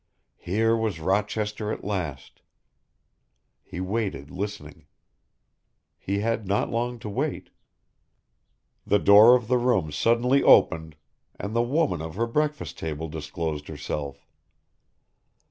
[0.39, 2.41] Here was Rochester at last.
[3.63, 4.87] He waited listening.
[5.99, 7.51] He had not long to wait.
[8.83, 10.95] The door of the room suddenly opened,
[11.39, 14.25] and the woman of the breakfast table disclosed herself.